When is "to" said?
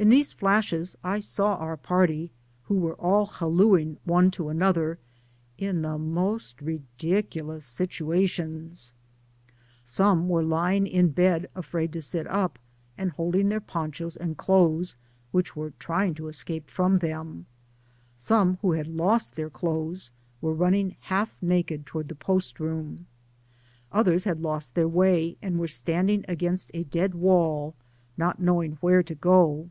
4.30-4.48, 11.92-12.00, 16.14-16.28, 29.02-29.14